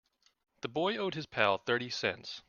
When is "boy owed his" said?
0.67-1.27